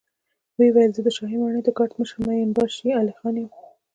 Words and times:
ويې 0.57 0.69
ويل: 0.73 0.91
زه 0.97 1.01
د 1.03 1.09
شاهي 1.17 1.37
ماڼۍ 1.41 1.61
د 1.63 1.69
ګارد 1.77 1.93
مشر 1.99 2.17
مين 2.25 2.49
باشي 2.57 2.87
علی 2.99 3.13
خان 3.19 3.35
يم. 3.41 3.49